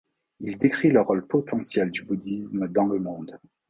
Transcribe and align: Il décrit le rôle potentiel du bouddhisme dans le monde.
Il 0.39 0.57
décrit 0.57 0.89
le 0.89 0.99
rôle 1.01 1.27
potentiel 1.27 1.91
du 1.91 2.01
bouddhisme 2.01 2.67
dans 2.67 2.87
le 2.87 2.97
monde. 2.97 3.39